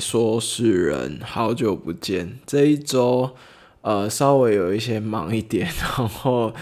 [0.00, 2.38] 说是人，好久不见。
[2.46, 3.30] 这一周，
[3.82, 6.52] 呃，稍微有一些忙一点， 然后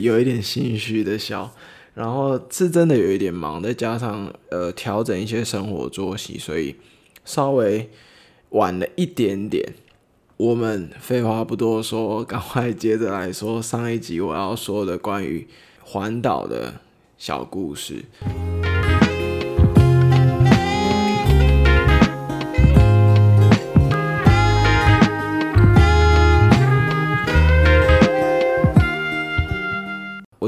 [0.00, 1.52] 有一点心虚的笑，
[1.94, 6.76] 然后是真的有一点忙，再加上呃调整一些生活作息，所以
[7.24, 7.90] 稍微
[8.50, 9.74] 晚了一点点。
[10.36, 15.46] 我们废话不多说，赶快接着来说上一集我要说的关于
[15.80, 16.80] 环岛的
[17.16, 18.04] 小故事。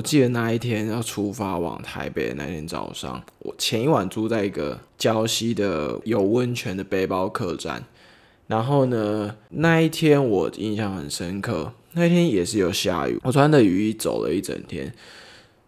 [0.05, 7.83] 记得那一天要出发往台北的那天早上，我前一晚住在一个礁溪的有温泉的背包客栈。
[8.47, 14.93] 然后呢，那一天我印象很深刻，那天也是有下雨，我穿的雨衣走了一整天。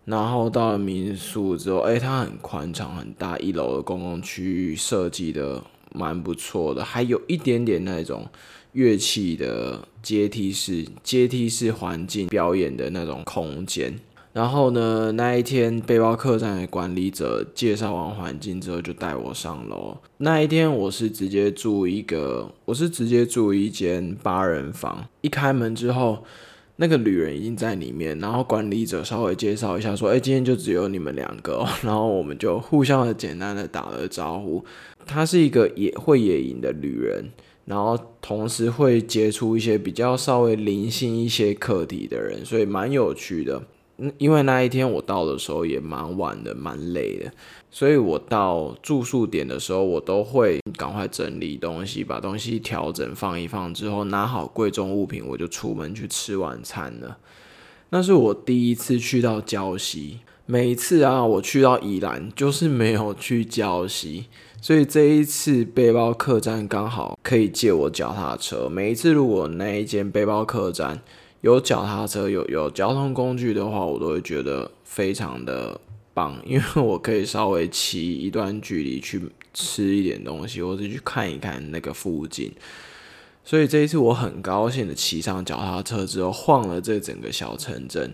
[0.05, 5.65] 然后到了民宿之后，哎，它很宽敞很大，一楼的公共区域设计的
[5.95, 8.29] 蛮不错的，还有一点点那种
[8.73, 13.99] 乐器的阶梯式阶梯式环境表演的那种空间。
[14.37, 19.97] 然后呢，那一天背包客栈的管理者介绍完环境之后，就带我上楼。
[20.19, 25.09] 那一天我是直接住一个，我是直接住一间八人房。
[25.23, 26.23] 一开门之后，
[26.77, 34.63] 那个旅人已经在里面，然后管理者稍微介绍一下，说：“哎，今天就只有你们两个。”然后我们就互相的简单的打了招呼。
[35.07, 37.31] 他是一个也会野营的旅人，
[37.65, 43.63] 然后同时会接触一些比较稍微灵性一些课题的人，所以蛮有趣的。
[44.19, 47.33] 因为那一天我到的时候也蛮晚的，蛮累的，
[47.71, 57.17] 所以我到住宿点的时候，我都会赶快整理东西，把东西调整放一放之后，拿好贵重物品，我就出门去吃晚餐了。
[57.89, 64.27] 那是我第一次去到礁溪，每一次啊，我去到宜兰就是没有去礁溪，
[64.61, 68.69] 所以这一次背包客栈刚好可以借我脚踏车。
[68.69, 71.01] 每一次如果那一间背包客栈。
[71.43, 75.81] 有脚踏车，有有交通工具的话，我都会觉得非常的
[76.13, 79.23] 棒，因为我可以稍微骑一段距离去
[79.55, 82.53] 吃一点东西，或者去看一看那个附近。
[83.45, 88.13] 所以这一次我很高兴的骑上脚踏车之后，晃了这整个小城镇。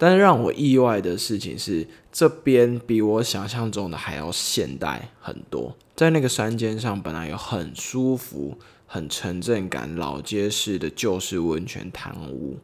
[0.00, 5.76] 但是让我意外的事情是，这边比我想象中的还要现代很多。
[5.96, 8.56] 在那个山间上，本来有很舒服、
[8.88, 12.58] 很城镇感、老街式的旧式温泉堂屋。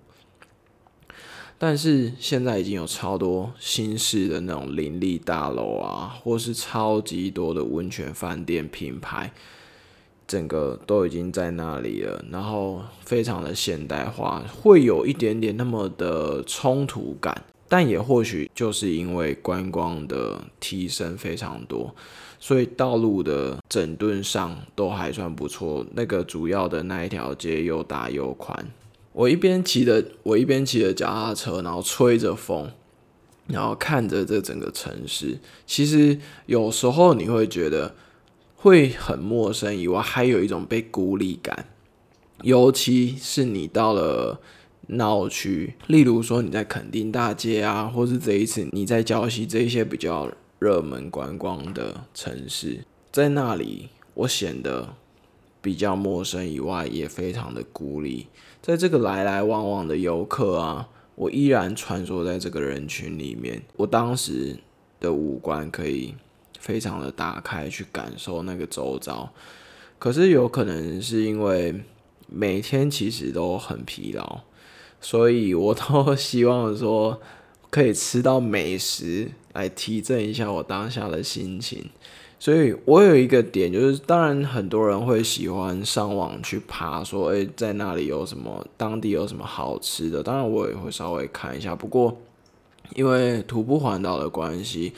[1.57, 9.33] 但是现在已经有超多新式的那种林立大楼啊，或是超级多的温泉饭店品牌，
[10.27, 12.25] 整个都已经在那里了。
[12.31, 17.45] 然后非常的现代化，会有一点点那么的冲突感，
[17.77, 21.93] 但也或许就是因为观光的提升非常多，
[22.39, 25.85] 所以道路的整顿上都还算不错。
[25.93, 28.71] 那个主要的那一条街又大又宽。
[29.13, 32.71] 我一边骑着我一边骑着脚踏车，然后吹着风，
[33.49, 35.41] 然后看着这整个城市。
[35.67, 37.97] 其实有时候你会觉得
[38.55, 41.67] 会很陌生，以外还有一种被孤立感。
[42.43, 44.41] 尤其是你到了
[44.89, 54.95] 闹区，例如说你在垦丁大街啊，或是这一次你在礁溪这一些比较热门观光的城市，在那里我显得。
[55.65, 58.27] 比较陌生以外，也非常的孤立。
[58.61, 63.63] 在这个来来往往的游客啊，我依然穿梭在这个人群里面。
[63.77, 64.59] 我当时
[65.01, 66.15] 的五官可以
[66.61, 69.33] 非常的打开，去感受那个周遭。
[69.99, 71.81] 可是有可能是因为
[72.27, 74.41] 每天其实都很疲劳，
[75.05, 77.21] 所以我都 希望说
[77.69, 81.85] 可以吃到美食来提振一下我当下的心情。
[82.39, 90.23] 所以我有一个点，就是当然很多人会喜欢上网去爬，说诶，在那里有什么，当地有什么好吃的。
[90.23, 92.17] 当然我也会稍微看一下，不过
[92.95, 94.93] 因为徒步环岛的关系，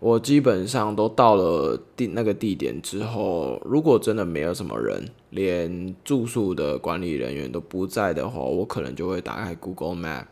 [0.00, 10.24] 我基本上都到了地那个地点之后，如果真的没有什么人，连住宿的管理人员都不在的话，我可能就会打开 Google Map。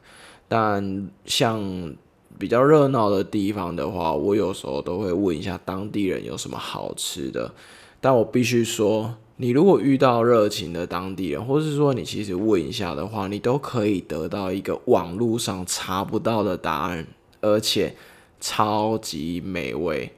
[0.49, 1.95] 但像
[2.39, 7.55] 比较热闹的地方的话，我有时候都会问一下当地人有什么好吃的。
[8.01, 17.07] 但我必须说，你如果遇到热情的当地人，或是说你其实问一下的话，你都可以得到一个网络上查不到的答案，
[17.41, 17.95] 而且
[18.43, 20.13] 超级美味。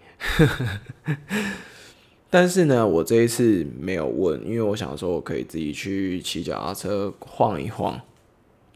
[2.29, 8.01] 但是呢，我这一次没有问，因为我想说我可以自己去骑脚踏车晃一晃。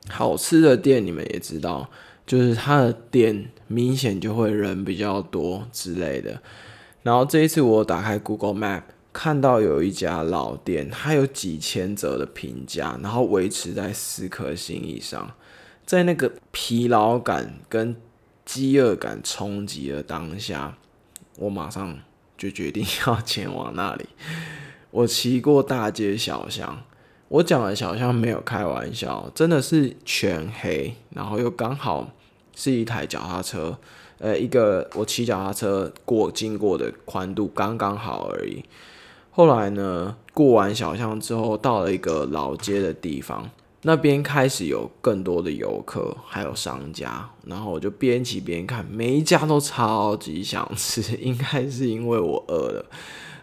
[0.09, 1.91] 好吃的店你们也知道。
[2.27, 6.43] 就是他的店明显就会人比较多之类的，
[7.03, 8.83] 然后这一次我打开 Google Map
[9.15, 15.33] 看到有一家老店，它有几千折的评价，然后维持在四颗星以上，
[15.87, 17.97] 在那个疲劳感跟
[18.49, 20.79] 饥饿感冲击的当下，
[21.37, 21.99] 我马上
[22.39, 24.06] 就决定要前往那里。
[24.91, 26.83] 我骑过大街小巷，
[27.29, 32.11] 我讲的小巷没有开玩笑，真的是全黑，然后又刚好
[32.56, 33.77] 是一台脚踏车，
[34.17, 38.65] 呃，一个我骑脚踏车过经过的宽度刚刚好而已。
[39.31, 43.51] 后来呢，过完小巷之后，到了一个老街的地方，
[43.83, 52.87] 那边开始有更多的游客，还有商家，然后我就边骑边看，每一家都超级想吃，应该是因为我饿了，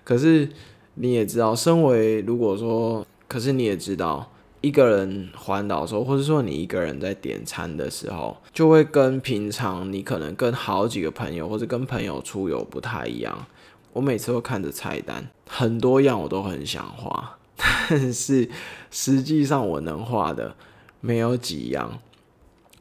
[0.03, 0.49] 可是。
[0.97, 13.45] 你也知道，身为如果说，可是你也知道，一个人环岛的时候，或者说你一个人在点餐的时候，就会跟平常你可能跟好几个朋友或者跟朋友出游不太一样。
[13.91, 18.49] 我每次都看着菜单，很多样我都很想画，但是
[18.91, 20.55] 实际上我能画的
[21.01, 21.99] 没有几样，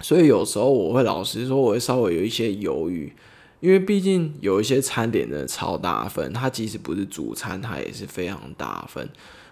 [0.01, 3.13] 所以有时候我会老实说，我会稍微有一些犹豫。
[3.61, 9.09] 因为毕竟有一些餐点的超大份，它即使不是主餐，它也是非常大份。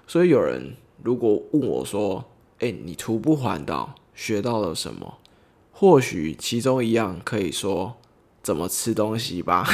[0.06, 2.22] 所以有人如果问我说
[2.60, 5.18] ：“哎，你徒步环岛学到了什么？”
[5.72, 7.96] 或许其中一样可以说
[8.42, 9.66] 怎么吃东西吧。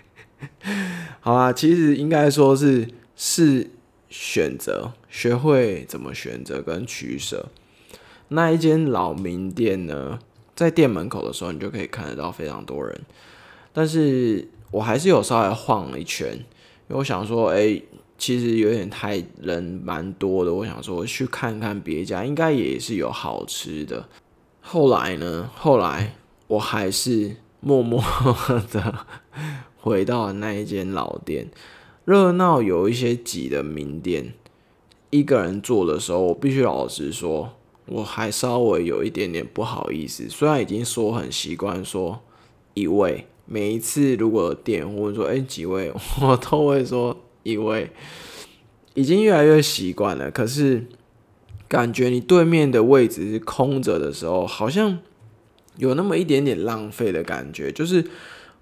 [1.20, 3.70] 好啊，其实应该说是是
[4.16, 7.46] 选择，学会怎么选择跟取舍。
[8.28, 10.20] 那一间老名店呢？
[10.54, 13.00] 在店门口的时候，你就可以看得到非常多人，
[13.72, 17.82] 但是我还是有稍微晃了一圈，因为我想说，哎，
[18.16, 24.08] 其实有点太人蛮多的，我想说去看看别家，应该也是有好吃的。
[24.60, 26.14] 后来呢，后来
[26.46, 28.00] 我还是默默
[28.70, 28.94] 的
[29.80, 31.48] 回到了那一间老店，
[32.04, 34.34] 热闹有一些挤的名店，
[35.10, 37.54] 一个人坐的时候，我必须老实说。
[37.86, 42.20] 我还稍微有一点点不好意思，虽然已经说很习惯说
[42.72, 45.92] 一位，每一次如果店问说哎几位，
[46.22, 47.90] 我都会说一位，
[48.94, 50.30] 已经越来越习惯了。
[50.30, 50.86] 可是
[51.68, 54.98] 感觉你对面的位置是空着的时候，好像
[55.76, 58.04] 有那么一点点浪费的感觉，就是。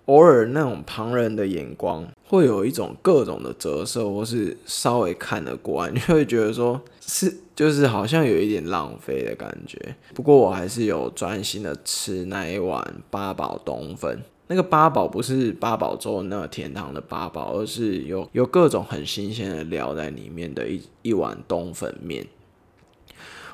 [0.07, 9.95] 偶尔那种旁人的眼光，会有一种各种的折射，或是稍微看得过，你会觉得说是就是好像有一点浪费的感觉。
[10.15, 14.21] 不过我还是有专心的吃那一碗八宝冬粉。
[14.49, 22.27] 那个八宝不是八宝粥那个甜汤的八宝，而是有有各种很新鲜的料在里面的一一碗冬粉面。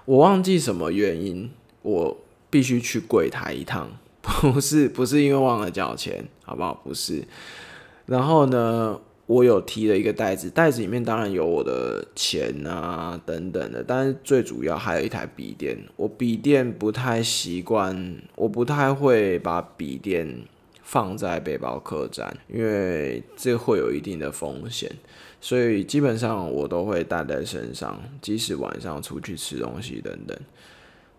[0.07, 1.51] 我忘记什么原因，
[1.83, 2.17] 我
[2.51, 3.91] 必须去柜台一趟。
[4.23, 6.75] 不是不是因为忘了交钱，好不好？
[6.83, 7.23] 不是。
[8.07, 15.77] 然后呢，我有提了一个袋子，袋子里面当然有我的钱啊等等的，但是最主要还有一台笔电。
[15.97, 20.43] 我笔电不太习惯，我不太会把笔电
[20.83, 24.91] 放在背包客栈，因为这会有一定的风险，
[25.39, 30.35] 所以基本上我都会带在身上，即使晚上出去吃东西等等。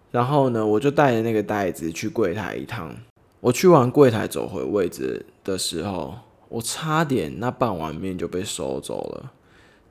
[0.09, 2.95] 然后呢，我就带着那个袋子去柜台一趟。
[3.41, 6.13] 我去完柜台走回位置的时候，
[6.49, 9.31] 我差点那半碗面就被收走了。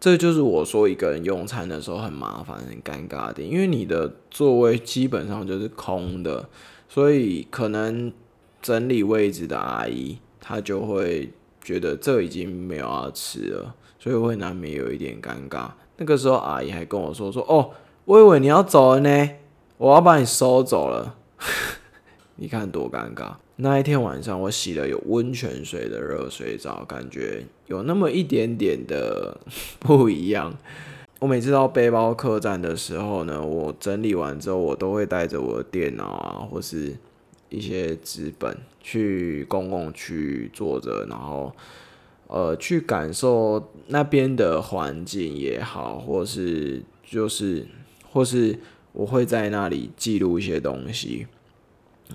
[0.00, 6.48] 这就是我说一个人用餐的时候很麻烦、很尴尬的，因为你的座位基本上就是空的，
[6.88, 8.12] 所以可能
[8.62, 15.70] 整理位置的阿姨她就会觉得这已经没有要吃了，所以会难免有一点尴尬。
[15.96, 17.70] 那个时候阿姨还跟我说：“说哦，
[18.04, 19.30] 我以为你要走了呢。”
[19.78, 21.14] 我要把你收走了，
[22.40, 23.32] 你看多尴尬。
[23.56, 29.40] 那一天晚上，我洗了有温泉水的热水澡，感觉有那么一点点的
[29.80, 30.56] 不一样。
[31.18, 36.96] 我每次到背包客栈的时候呢，我整理完之后，我都会带着我的电脑啊，或是
[37.48, 41.52] 一些纸本去公共区坐着，然后
[42.28, 47.66] 呃去感受那边的环境也好，或是就是
[48.12, 48.56] 或是。
[48.92, 51.26] 我会在那里记录一些东西。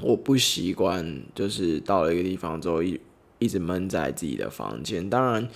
[0.02, 3.00] 我不习惯，就是到了一个地方之后一
[3.40, 5.10] 一直闷在自己的房间。
[5.10, 5.48] 当然，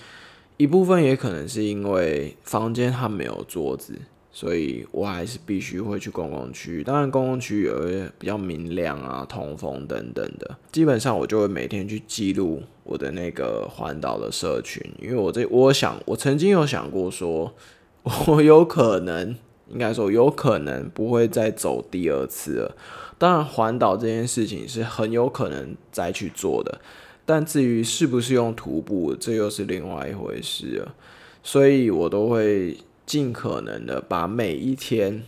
[0.56, 3.94] 一部分也可能是因为房间它没有桌子，
[4.30, 6.84] 所以我还是必须会去公共区。
[6.84, 10.56] 当然，公共区有一些比较明亮啊、通风等等的。
[10.70, 17.54] 基本上，我就会每天去记录我的那个环岛的社群，因为我这我想，我曾经有想过说，
[18.28, 19.34] 我有可能。
[19.70, 22.76] 应该说有可能不会再走第二次了。
[23.18, 26.80] 当然，环岛这件事情是很有可能再去做的，
[27.26, 30.94] 但至于是不是用徒步，这又是另外一回事了。
[31.42, 35.22] 所以我都会尽可能的把每一天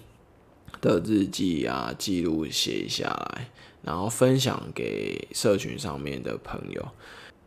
[0.80, 3.48] 的日记啊记录写下来，
[3.82, 6.88] 然后分享给社群上面的朋友。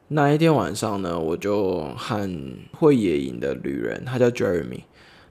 [0.09, 2.29] 那一天晚上呢，我就和
[2.73, 4.81] 会野营的旅人，他叫 Jeremy，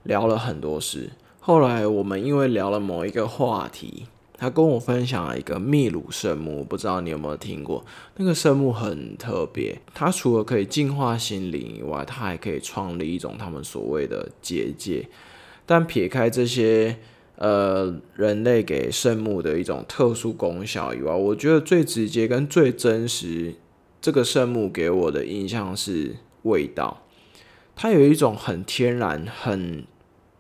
[0.05, 1.11] 聊了很多事。
[1.45, 4.07] 后来我们因为聊了某一个话题，
[4.39, 7.85] 他跟我分享了一个秘鲁圣木，不知道你有没有听过？
[8.15, 15.09] 那个圣木很特别，它除了可以净化心灵以外，它还可以创立一种他们所谓的结界。
[15.67, 16.97] 但撇开这些
[17.35, 23.57] 呃人类给圣木的一种特殊功效以外，我觉得最直接跟最真实。
[24.01, 27.03] 这个圣木给我的印象是味道，
[27.75, 29.85] 它有一种很天然、很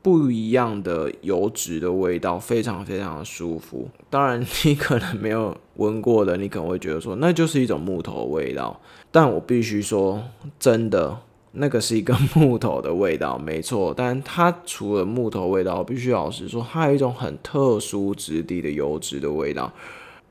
[0.03, 3.89] 不一样的油脂的味道，非常非常的舒服。
[4.11, 8.81] 当然，你可能没有闻过的，你可能会觉得说那就是一种木头味道。
[9.13, 10.23] 但我必须说，
[10.59, 11.17] 真的，
[11.53, 13.95] 那个是一个木头的味道，没错。
[13.97, 19.73] 但它除了木头味道，必须老实说，它有一种很特殊质地的油脂的味道。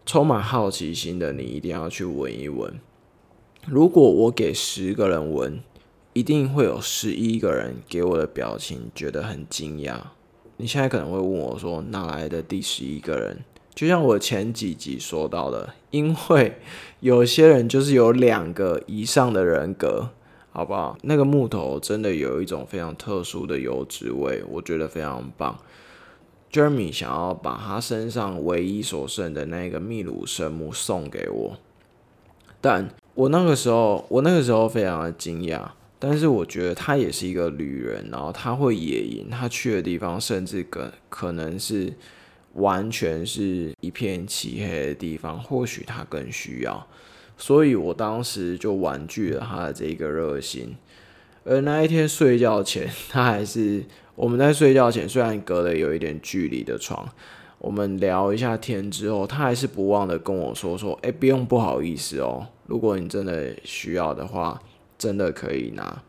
[0.04, 2.74] 充满好奇心的你，一定要去闻一闻。
[3.68, 5.60] 如果我给十个人闻，
[6.14, 9.98] 一定会有十一个人给我的表情觉得很惊讶。
[10.58, 13.40] 你现在可能会问我说，哪来的第十一个人？
[13.74, 16.60] 就像我前几集说到的，因为
[17.00, 20.10] 有些人就是有两个以上的人格，
[20.52, 20.98] 好不好？
[21.04, 25.58] 那个木头真的有一种非常特殊的油脂味，我觉得非常棒。
[26.52, 31.58] Jeremy 想要把他身上唯一所剩的那个秘鲁圣木送给我，
[32.60, 32.90] 但。
[33.14, 35.62] 我那个时候，我那个时候非常的惊讶，
[36.04, 41.94] 但是我觉得他也是一个旅人，然后他会野营，他去的地方甚至可可能是
[42.54, 46.88] 完全是一片漆黑的地方，或许他更需要，
[47.38, 50.76] 所以我当时就婉拒了他的这个热心。
[51.44, 53.84] 而那一天睡觉前，他还是
[54.16, 57.08] 我们在睡觉前，虽然隔了有一点距离的床，
[57.60, 62.48] 我们聊一下天之后，他还是不忘的跟我说说，哎，不用不好意思哦。
[62.66, 64.60] 如果你真的需要的话，
[65.02, 66.04] 真的可以拿。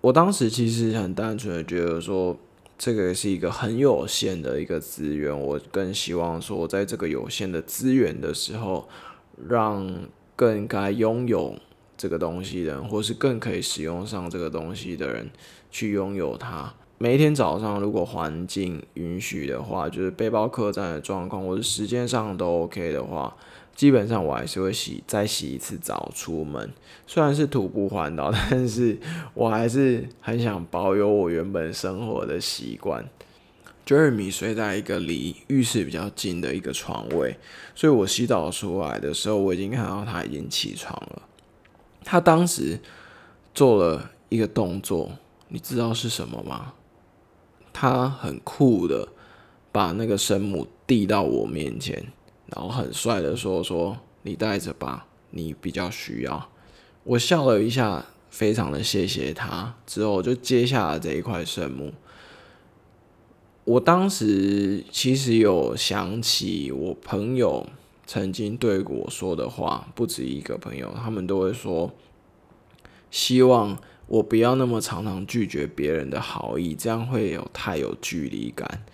[0.00, 2.38] 我当时其实很单纯的觉得说，
[2.78, 8.88] 这个是一个很有限的一个资源，我更希望说，在这个有限的资源的时候，
[9.48, 10.04] 让
[10.36, 11.56] 更该拥有
[11.96, 15.28] 这个东西的人，或是更可以使用上这个东西的人，
[15.68, 16.72] 去拥有它。
[16.96, 23.36] 每一天早上，如果环境允许的话，就是背包客栈的状况，或者时间上都 OK 的话。
[23.74, 26.70] 基本上我还是会洗再洗一次澡出门，
[27.06, 28.98] 虽然是徒步环岛，但是
[29.32, 33.08] 我还是很想保有我原本生活的习惯。
[33.86, 37.36] Jeremy 睡在一个离浴室比较近的一个床位，
[37.74, 41.22] 所以我洗澡出来的时候，我已经看到他已经起床了。
[42.04, 42.78] 他当时
[43.52, 45.10] 做了一个动作，
[45.48, 46.74] 你知道是什么吗？
[47.72, 49.08] 他很酷的
[49.72, 52.04] 把那个生母递到我面前。
[52.54, 56.50] 然后很帅的说：“说你带着吧，你比较需要。”
[57.04, 59.74] 我笑了一下，非常的谢谢他。
[59.86, 61.92] 之后就接下了这一块圣木。
[63.64, 67.66] 我当时其实有想起我朋友
[68.06, 71.92] 曾经对我说的话，不止一个朋友，他们都会说，
[73.10, 73.78] 希望
[74.08, 78.84] 我不要那么常常拒绝别人的好意，这样会有太有距离感。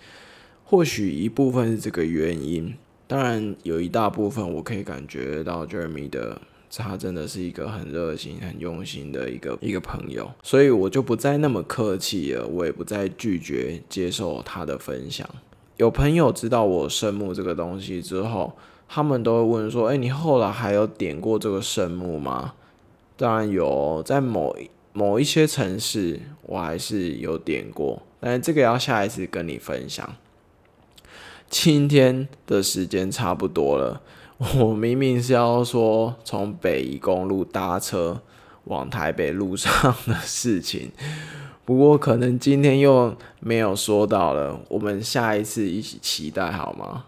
[0.63, 2.75] 或许一部分是这个原因。
[3.07, 6.41] 当然，有一大部分我可以感觉到 Jeremy 的，
[6.75, 15.27] 他真的是一个很热心、很用心的一个一个朋友，所以我就不再那么客气了，我也不再拒绝接受他的分享。
[15.77, 18.53] 有朋友知道我圣木这个东西之后，
[18.89, 22.55] 他们都会问说：“哎，你后来还有点过这个圣木吗？”
[23.15, 24.55] 当然有，在某
[24.91, 30.15] 某一些城市，我还是有点过，但是这个要下一次跟你分享。
[31.49, 34.01] 今天的时间差不多了，
[34.59, 38.21] 我明明是要说从北宜公路搭车
[38.65, 39.71] 往台北路上
[40.05, 40.91] 的事情，
[41.63, 47.05] 不过可能今天又没有说到了，我们下一次一起期待好吗？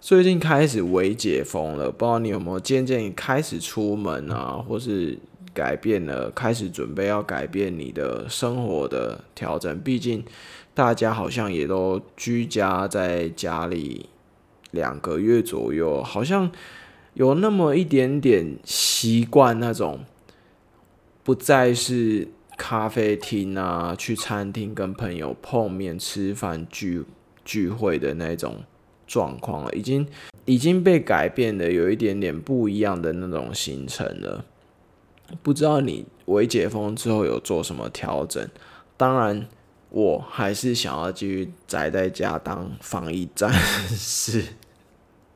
[0.00, 5.18] 最近开始微解封了，不知道你有没有渐渐开始出门啊，或是
[5.56, 10.22] 改变了，开始准备要改变你的生活的调整，毕竟。
[10.74, 14.10] 大家好像也都居家在家里
[14.72, 16.52] 两个月左右，好像
[17.14, 20.00] 有那么一点点习惯那种，
[21.24, 27.06] 不再是咖啡厅啊，去餐厅跟朋友碰面吃饭聚
[27.42, 28.56] 聚会的那种
[29.06, 30.06] 状况了，已经
[30.44, 34.44] 已经被改变的有一点点不一样的那种行程了。
[35.42, 38.48] 不知道你微解封之后有做什么调整？
[38.96, 39.46] 当然，
[39.90, 44.42] 我还是想要继续宅在家当防疫战士，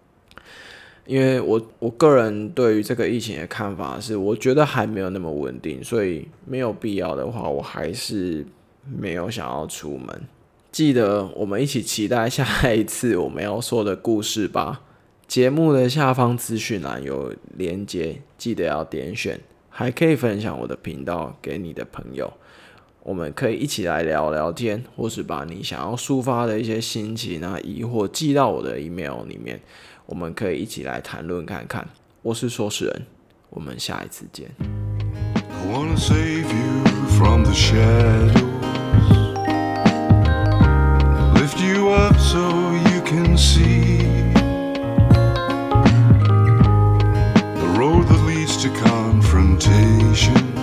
[1.07, 8.47] 因为我我个人对于这个疫情的看法是，我觉得还没有那么稳定，所以没有必要的话，我还是
[8.85, 10.23] 没有想要出门。
[10.73, 14.83] 记得我们一起期待下一次我们要说的故事吧。
[15.27, 22.31] 节目的下方资讯栏有连接，记得要点选，还可以分享我的频道给你的朋友，
[23.03, 29.61] 我们可以一起来聊聊天，或是把你想要抒发的一些心情啊、疑惑寄到我的 email 里面，
[30.07, 31.89] 我们可以一起来谈论看看。
[32.23, 33.07] 我是说事人，
[33.49, 34.51] 我们下一次见。
[34.59, 36.85] I wanna save you
[37.17, 38.35] from the shadows.
[41.35, 44.20] Lift you up so you can see.
[48.61, 50.60] To confrontation.